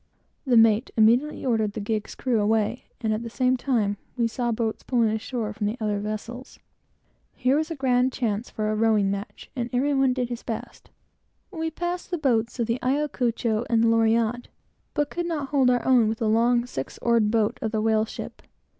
[0.47, 4.51] The mate immediately ordered the gig's crew away, and at the same time, we saw
[4.51, 6.57] boats pulling ashore from the other vessels.
[7.35, 10.89] Here was a grand chance for a rowing match, and every one did his best.
[11.51, 14.47] We passed the boats of the Ayacucho and Loriotte,
[14.95, 16.97] but could gain nothing upon, and indeed, hardly hold our own with, the long, six
[17.03, 18.41] oared boat of the whale ship.